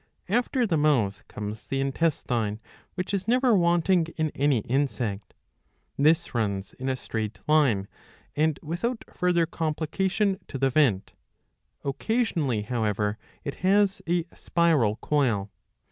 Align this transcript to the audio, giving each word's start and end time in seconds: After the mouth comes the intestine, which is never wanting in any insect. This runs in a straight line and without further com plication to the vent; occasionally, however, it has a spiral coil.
After 0.29 0.65
the 0.65 0.77
mouth 0.79 1.21
comes 1.27 1.67
the 1.67 1.79
intestine, 1.79 2.59
which 2.95 3.13
is 3.13 3.27
never 3.27 3.55
wanting 3.55 4.07
in 4.17 4.31
any 4.33 4.61
insect. 4.61 5.35
This 5.95 6.33
runs 6.33 6.73
in 6.73 6.89
a 6.89 6.95
straight 6.95 7.39
line 7.47 7.87
and 8.35 8.59
without 8.63 9.03
further 9.13 9.45
com 9.45 9.75
plication 9.75 10.39
to 10.47 10.57
the 10.57 10.71
vent; 10.71 11.13
occasionally, 11.85 12.63
however, 12.63 13.19
it 13.43 13.57
has 13.61 14.01
a 14.09 14.25
spiral 14.35 14.95
coil. 15.03 15.51